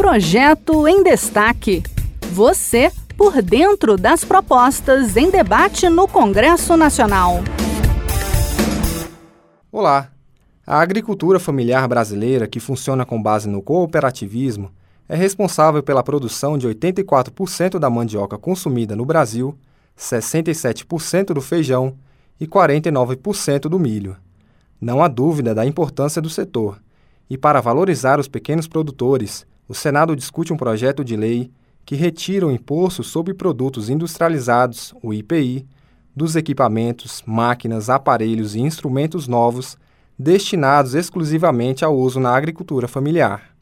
[0.00, 1.82] Projeto em Destaque.
[2.32, 7.40] Você por dentro das propostas em debate no Congresso Nacional.
[9.70, 10.10] Olá!
[10.66, 14.70] A agricultura familiar brasileira, que funciona com base no cooperativismo,
[15.06, 19.54] é responsável pela produção de 84% da mandioca consumida no Brasil,
[19.98, 21.94] 67% do feijão
[22.40, 24.16] e 49% do milho.
[24.80, 26.80] Não há dúvida da importância do setor.
[27.28, 31.48] E para valorizar os pequenos produtores, o Senado discute um projeto de lei
[31.86, 35.64] que retira o imposto sobre produtos industrializados, o IPI,
[36.14, 39.78] dos equipamentos, máquinas, aparelhos e instrumentos novos
[40.18, 43.54] destinados exclusivamente ao uso na agricultura familiar.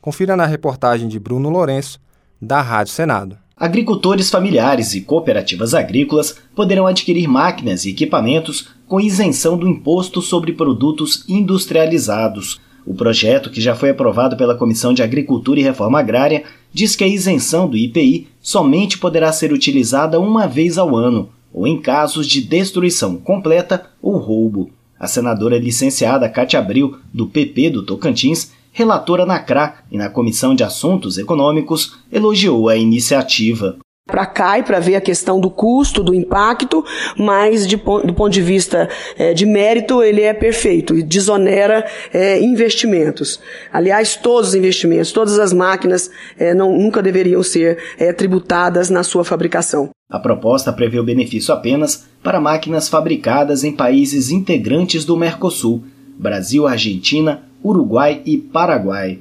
[0.00, 2.00] Confira na reportagem de Bruno Lourenço,
[2.40, 3.36] da Rádio Senado.
[3.54, 10.54] Agricultores familiares e cooperativas agrícolas poderão adquirir máquinas e equipamentos com isenção do imposto sobre
[10.54, 12.58] produtos industrializados.
[12.84, 17.04] O projeto, que já foi aprovado pela Comissão de Agricultura e Reforma Agrária, diz que
[17.04, 22.26] a isenção do IPI somente poderá ser utilizada uma vez ao ano, ou em casos
[22.26, 24.70] de destruição completa ou roubo.
[24.98, 30.54] A senadora licenciada Cátia Abril, do PP do Tocantins, relatora na CRA e na Comissão
[30.54, 33.78] de Assuntos Econômicos, elogiou a iniciativa
[34.12, 36.84] para cá e para ver a questão do custo, do impacto,
[37.16, 42.38] mas de, do ponto de vista é, de mérito, ele é perfeito e desonera é,
[42.42, 43.40] investimentos.
[43.72, 47.78] Aliás, todos os investimentos, todas as máquinas é, não, nunca deveriam ser
[48.18, 49.88] tributadas na sua fabricação.
[50.10, 55.82] A proposta prevê o benefício apenas para máquinas fabricadas em países integrantes do Mercosul,
[56.18, 59.18] Brasil, Argentina, Uruguai e Paraguai.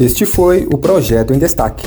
[0.00, 1.86] Este foi o projeto em destaque.